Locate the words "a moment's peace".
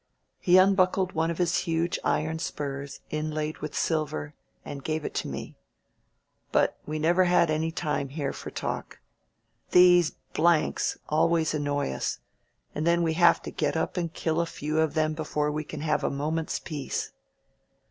16.03-17.11